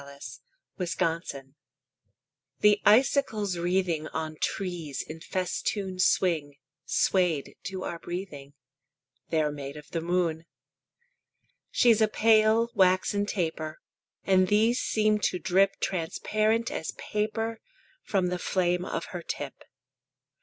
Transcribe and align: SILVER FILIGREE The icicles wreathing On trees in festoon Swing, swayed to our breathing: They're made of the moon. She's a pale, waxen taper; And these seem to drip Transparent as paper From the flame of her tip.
SILVER 0.79 0.87
FILIGREE 0.97 1.53
The 2.61 2.81
icicles 2.87 3.59
wreathing 3.59 4.07
On 4.07 4.35
trees 4.37 5.03
in 5.03 5.19
festoon 5.19 5.99
Swing, 5.99 6.55
swayed 6.87 7.55
to 7.65 7.83
our 7.83 7.99
breathing: 7.99 8.53
They're 9.29 9.51
made 9.51 9.77
of 9.77 9.91
the 9.91 10.01
moon. 10.01 10.47
She's 11.69 12.01
a 12.01 12.07
pale, 12.07 12.71
waxen 12.73 13.27
taper; 13.27 13.79
And 14.23 14.47
these 14.47 14.79
seem 14.79 15.19
to 15.19 15.37
drip 15.37 15.79
Transparent 15.79 16.71
as 16.71 16.93
paper 16.97 17.59
From 18.01 18.29
the 18.29 18.39
flame 18.39 18.83
of 18.83 19.05
her 19.13 19.21
tip. 19.21 19.53